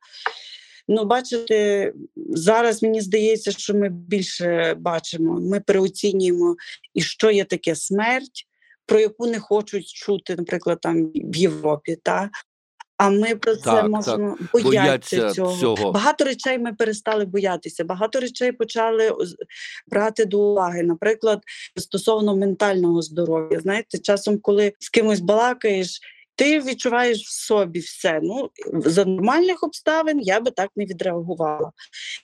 [0.88, 6.56] Ну, бачите, зараз мені здається, що ми більше бачимо, ми переоцінюємо,
[6.94, 8.46] і що є таке смерть
[8.90, 11.96] про яку не хочуть чути, наприклад, там в Європі.
[12.02, 12.30] Та?
[12.96, 14.62] А ми про це так, можемо так.
[14.62, 15.56] боятися цього.
[15.60, 15.92] цього.
[15.92, 17.84] Багато речей ми перестали боятися.
[17.84, 19.12] Багато речей почали
[19.88, 20.82] брати до уваги.
[20.82, 21.42] Наприклад,
[21.76, 23.60] стосовно ментального здоров'я.
[23.60, 26.00] Знаєте, часом, коли з кимось балакаєш.
[26.40, 28.20] Ти відчуваєш в собі все.
[28.22, 28.50] Ну
[28.84, 31.72] за нормальних обставин я би так не відреагувала.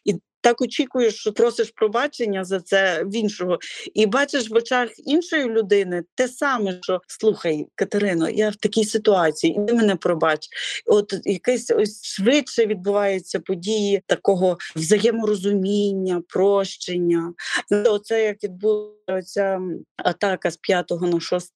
[0.04, 3.58] І так очікуєш, що просиш пробачення за це в іншого,
[3.94, 9.54] і бачиш в очах іншої людини те саме, що слухай, Катерино, я в такій ситуації,
[9.54, 10.48] і мене пробач.
[10.86, 17.34] От якесь ось швидше відбуваються події такого взаєморозуміння, прощення.
[17.70, 19.60] Оце як відбулася
[19.96, 21.52] атака з 5 на 6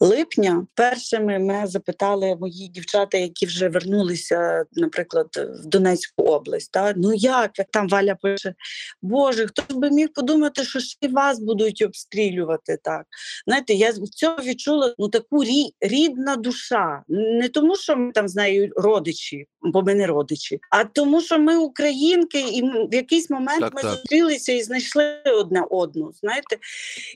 [0.00, 6.72] липня першими мене запитали мої дівчата, які вже вернулися, наприклад, в Донецьку область.
[6.72, 6.92] Та?
[6.96, 8.54] Ну як там Валя пише,
[9.02, 13.06] Боже, хто би міг подумати, що ще вас будуть обстрілювати так?
[13.46, 17.02] Знаєте, я в цього відчула ну таку рі, рідна душа.
[17.08, 21.38] Не тому, що ми там з нею родичі, бо ми не родичі, а тому, що
[21.38, 23.90] ми українки, і в якийсь момент так, ми так.
[23.90, 26.12] зустрілися і знайшли одне одну.
[26.20, 26.56] Знаєте,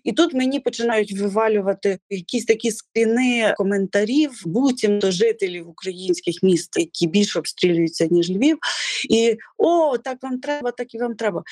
[0.04, 7.38] і тут мені починають вивалювати якісь такі скріни коментарів, буцімто жителів українських міст, які більше
[7.38, 8.58] обстрілюються ніж Львів,
[9.10, 11.42] і о, так вам треба, так і вам треба.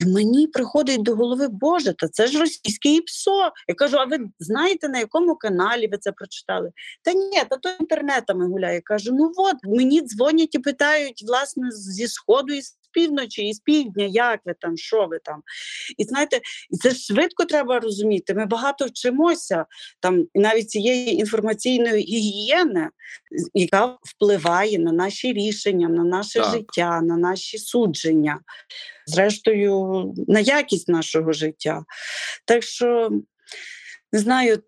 [0.00, 3.52] І мені приходить до голови Боже, та це ж російське ПСО.
[3.68, 6.70] Я кажу: а ви знаєте на якому каналі ви це прочитали?
[7.02, 8.74] Та ні, та то інтернетами гуляє.
[8.74, 12.60] Я кажу: ну от мені дзвонять і питають власне зі сходу і
[12.96, 15.42] півночі і з півдня, як ви там, що ви там.
[15.98, 16.40] І знаєте,
[16.70, 18.34] і це швидко треба розуміти.
[18.34, 19.66] Ми багато вчимося
[20.00, 22.88] там, навіть цієї інформаційної гігієни,
[23.54, 26.54] яка впливає на наші рішення, на наше так.
[26.54, 28.40] життя, на наші судження,
[29.06, 31.84] зрештою, на якість нашого життя.
[32.44, 33.10] Так що
[34.12, 34.62] не знаю.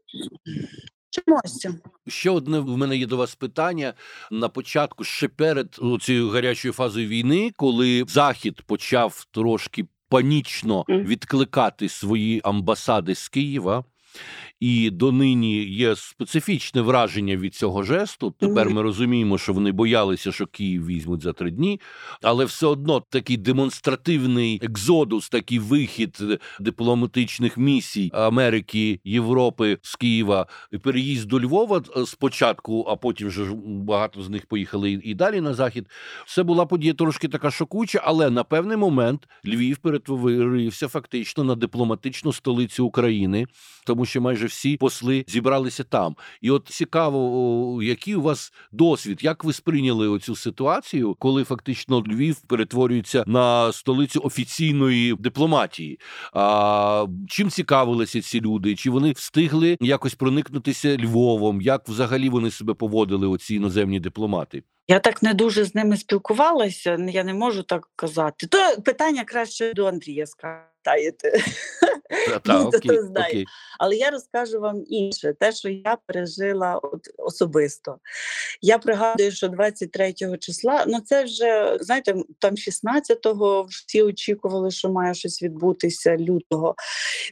[1.11, 1.67] Чомусь.
[2.09, 3.95] Ще одне в мене є до вас питання
[4.31, 12.41] на початку, ще перед цією гарячою фазою війни, коли Захід почав трошки панічно відкликати свої
[12.45, 13.85] амбасади з Києва
[14.61, 18.35] і донині є специфічне враження від цього жесту.
[18.39, 21.81] Тепер ми розуміємо, що вони боялися, що Київ візьмуть за три дні,
[22.23, 26.19] але все одно такий демонстративний екзодус, такий вихід
[26.61, 30.47] дипломатичних місій Америки, Європи з Києва,
[30.83, 35.55] переїзд до Львова е, спочатку, а потім вже багато з них поїхали і далі на
[35.55, 35.87] захід.
[36.27, 42.33] Це була подія трошки така шокуюча, але на певний момент Львів перетворився фактично на дипломатичну
[42.33, 43.47] столицю України,
[43.87, 46.17] тому що майже всі посли зібралися там.
[46.41, 52.41] І от цікаво, який у вас досвід, як ви сприйняли оцю ситуацію, коли фактично Львів
[52.41, 56.01] перетворюється на столицю офіційної дипломатії?
[56.33, 58.77] А чим цікавилися ці люди?
[58.77, 61.61] Чи вони встигли якось проникнутися Львовом?
[61.61, 63.27] Як взагалі вони себе поводили?
[63.27, 64.63] Оці іноземні дипломати?
[64.91, 68.47] Я так не дуже з ними спілкувалася, я не можу так казати.
[68.47, 70.27] То питання краще до Андрія
[70.83, 71.33] скатаєте.
[72.45, 73.47] Та, окей, окей.
[73.79, 77.99] Але я розкажу вам інше, те, що я пережила от особисто.
[78.62, 85.14] Я пригадую, що 23 числа, ну це вже, знаєте, там 16-го всі очікували, що має
[85.14, 86.74] щось відбутися лютого.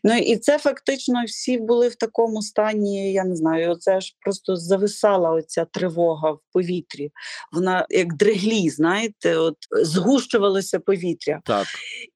[0.05, 4.57] Ну і це фактично всі були в такому стані, я не знаю, це ж просто
[4.57, 7.11] зависала оця тривога в повітрі
[7.53, 11.41] вона як дреглі, знаєте, от згущувалося повітря.
[11.45, 11.67] Так.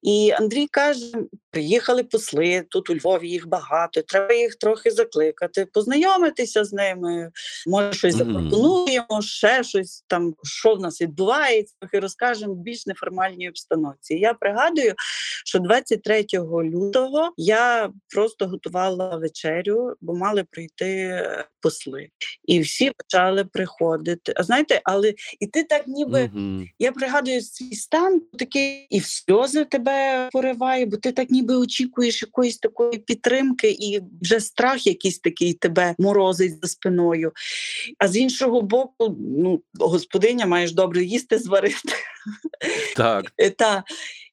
[0.02, 4.02] І Андрій каже: doesn't Приїхали посли, тут у Львові їх багато.
[4.02, 7.30] Треба їх трохи закликати, познайомитися з ними.
[7.66, 13.48] Може, щось запропонуємо, ще щось там, що в нас відбувається, трохи розкажемо в більш неформальній
[13.48, 14.14] обстановці.
[14.14, 14.94] Я пригадую,
[15.44, 21.22] що 23 лютого я просто готувала вечерю, бо мали прийти
[21.60, 22.08] посли,
[22.44, 24.32] і всі почали приходити.
[24.36, 26.30] А знаєте, але і ти так, ніби
[26.78, 31.56] я пригадую свій стан, такий і в сльози тебе пориває, бо ти так ніби ніби
[31.56, 37.32] очікуєш якоїсь такої підтримки, і вже страх якийсь такий тебе морозить за спиною.
[37.98, 41.92] А з іншого боку, ну, господиня маєш добре їсти, зварити.
[42.96, 43.32] Так.
[43.38, 43.84] Е, та.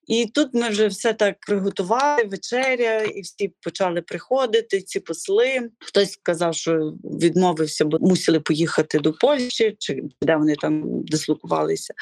[0.07, 4.81] І тут ми вже все так приготували, вечеря, і всі почали приходити.
[4.81, 5.69] Ці посли.
[5.79, 11.93] Хтось сказав, що відмовився, бо мусили поїхати до Польщі, чи де вони там дислокувалися.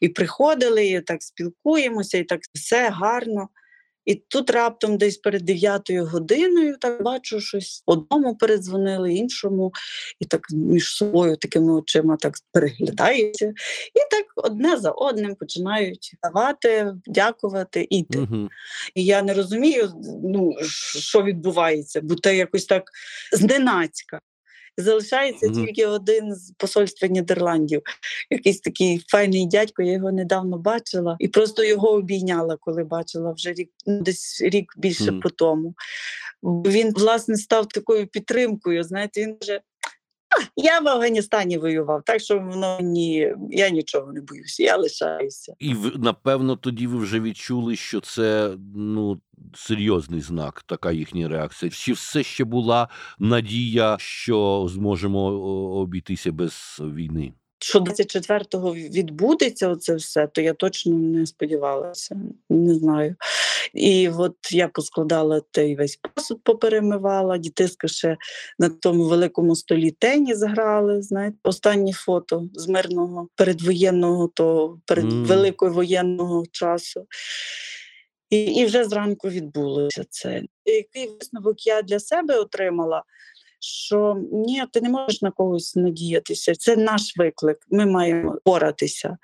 [0.00, 3.48] І приходили, і так спілкуємося, і так все гарно.
[4.04, 9.72] І тут раптом десь перед дев'ятою годиною так бачу щось одному передзвонили, іншому,
[10.20, 13.46] і так між собою такими очима так переглядаються.
[13.94, 18.18] І так одне за одним починають давати, дякувати і йти.
[18.18, 18.48] Угу.
[18.94, 19.92] І я не розумію,
[20.24, 20.52] ну
[20.98, 22.82] що відбувається, бо це якось так
[23.32, 24.20] зненацька.
[24.76, 25.66] Залишається mm-hmm.
[25.66, 27.82] тільки один з посольства Нідерландів.
[28.30, 33.52] Якийсь такий файний дядько, я його недавно бачила і просто його обійняла, коли бачила вже
[33.52, 35.20] рік, ну, десь рік більше mm-hmm.
[35.20, 35.74] по тому.
[36.42, 38.84] Він, власне, став такою підтримкою.
[38.84, 39.60] Знаєте, він вже.
[40.56, 45.54] Я в Афганістані воював, так що воно ні, я нічого не боюся, я лишаюся.
[45.58, 49.20] І напевно тоді ви вже відчули, що це ну
[49.54, 51.70] серйозний знак, така їхня реакція.
[51.70, 52.88] Чи все ще була
[53.18, 55.20] надія, що зможемо
[55.80, 57.32] обійтися без війни?
[57.62, 62.16] Що 24-го відбудеться оце все, то я точно не сподівалася,
[62.50, 63.16] не знаю.
[63.74, 68.16] І от я поскладала той весь посуд, поперемивала, дітиська ще
[68.58, 71.02] на тому великому столі теніс грали.
[71.02, 75.24] Знаєте, останнє фото з мирного передвоєнного, то перед mm.
[75.24, 77.06] великою воєнного часу.
[78.30, 80.42] І і вже зранку відбулося це.
[80.64, 83.02] Який висновок я для себе отримала?
[83.62, 86.54] Що ні, ти не можеш на когось надіятися.
[86.54, 87.58] Це наш виклик.
[87.70, 89.18] Ми маємо боратися.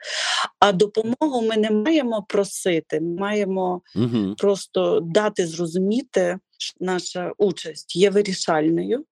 [0.59, 3.01] А допомогу ми не маємо просити.
[3.01, 4.35] Ми маємо угу.
[4.39, 9.05] просто дати зрозуміти, що наша участь є вирішальною.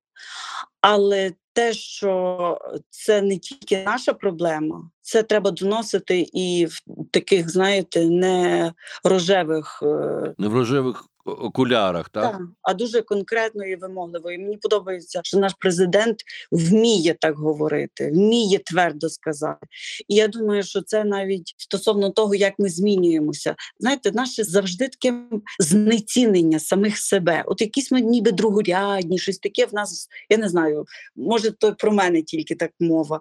[0.80, 2.58] Але те, що
[2.90, 8.72] це не тільки наша проблема, це треба доносити і в таких, знаєте, не
[9.04, 12.32] рожевих е, не в рожевих окулярах, так?
[12.32, 14.30] так а дуже конкретно і вимогливо.
[14.30, 16.16] І Мені подобається, що наш президент
[16.52, 19.66] вміє так говорити, вміє твердо сказати.
[20.08, 23.54] І я думаю, що це навіть стосовно того, як ми змінюємося.
[23.78, 25.22] Знаєте, наше завжди таке
[25.58, 27.44] знецінення самих себе.
[27.46, 30.08] От якісь ми ніби другорядні, щось таке в нас.
[30.30, 30.84] Я не знаю,
[31.16, 33.20] може то про мене тільки так мова.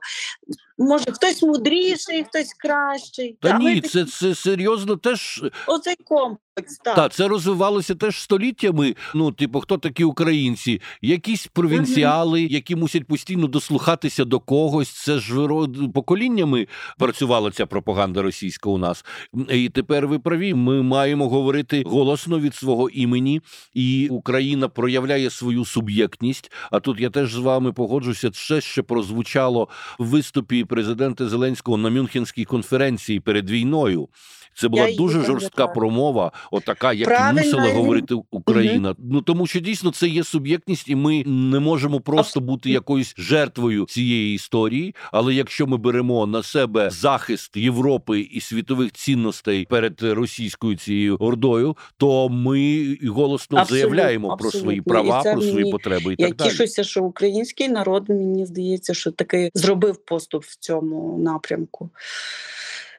[0.78, 3.38] Може, хтось мудріший, хтось кращий.
[3.42, 5.44] Та, Та ні, це, це серйозно теж.
[5.68, 6.40] Оцей комплекс.
[6.56, 8.96] Так, Та, це розвивалося теж століттями.
[9.14, 10.82] Ну, типу, хто такі українці?
[11.02, 14.90] Якісь провінціали, які мусять постійно дослухатися до когось.
[14.90, 15.48] Це ж
[15.94, 19.06] поколіннями працювала ця пропаганда російська у нас.
[19.50, 20.54] І тепер ви праві.
[20.54, 23.42] Ми маємо говорити голосно від свого імені,
[23.74, 26.52] і Україна проявляє свою суб'єктність.
[26.72, 28.32] А тут я теж з вами погоджуся.
[28.32, 29.68] Це ще прозвучало
[30.00, 34.10] в виступі президента Зеленського на Мюнхенській конференції перед війною.
[34.56, 37.42] Це була Я дуже жорстка промова, отака, як Правильно.
[37.42, 38.90] мусила говорити Україна.
[38.90, 38.98] Угу.
[39.12, 43.86] Ну тому що дійсно це є суб'єктність, і ми не можемо просто бути якоюсь жертвою
[43.86, 44.96] цієї історії.
[45.12, 51.78] Але якщо ми беремо на себе захист Європи і світових цінностей перед російською цією ордою,
[51.98, 54.52] то ми голосно абсолютно, заявляємо абсолютно.
[54.52, 56.14] про свої права, про свої потреби.
[56.14, 56.50] І Я так далі.
[56.50, 61.90] тішуся, що український народ мені здається, що таки зробив поступ в цьому напрямку.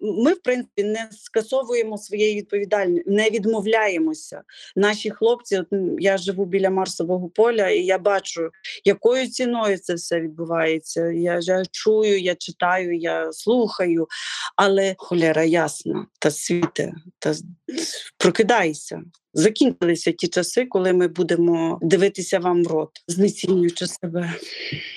[0.01, 4.43] Ми, в принципі, не скасовуємо своєї відповідальності, не відмовляємося.
[4.77, 5.67] Наші хлопці, от
[5.99, 8.51] я живу біля Марсового поля, і я бачу,
[8.85, 11.11] якою ціною це все відбувається.
[11.11, 14.09] Я, я чую, я читаю, я слухаю,
[14.57, 17.35] але холера ясна, та світе, та
[18.19, 19.03] прокидайся.
[19.37, 24.35] Закінчилися ті часи, коли ми будемо дивитися вам в рот, знецінюючи себе.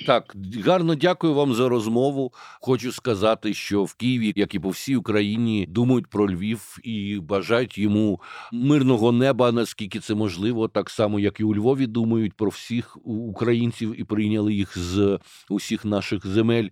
[0.08, 0.36] Так,
[0.66, 2.34] гарно дякую вам за розмову.
[2.62, 7.20] Хочу сказати, що в Києві, як і по всій всій Україні думають про Львів і
[7.20, 8.22] бажають йому
[8.52, 13.96] мирного неба, наскільки це можливо, так само як і у Львові думають про всіх українців
[13.98, 15.20] і прийняли їх з
[15.50, 16.70] усіх наших земель.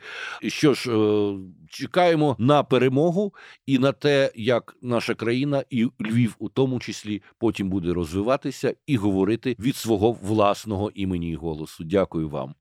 [0.48, 1.38] Що ж, е,
[1.70, 3.34] чекаємо на перемогу
[3.66, 8.98] і на те, як наша країна і Львів, у тому числі, потім буде розвиватися і
[8.98, 11.84] говорити від свого власного імені і голосу.
[11.84, 12.56] Дякую вам.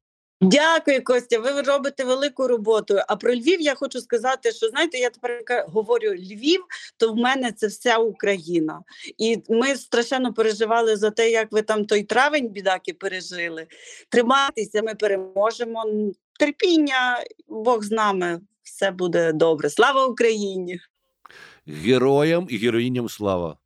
[0.44, 1.38] Дякую, Костя.
[1.38, 2.98] Ви робите велику роботу.
[3.08, 6.64] А про Львів я хочу сказати, що знаєте, я тепер говорю Львів,
[6.96, 8.80] то в мене це вся Україна.
[9.18, 13.66] І ми страшенно переживали за те, як ви там той травень бідаки пережили.
[14.08, 15.84] Тримайтеся, ми переможемо.
[16.38, 19.70] Терпіння, Бог з нами, все буде добре.
[19.70, 20.80] Слава Україні!
[21.66, 23.56] Героям і героїням слава!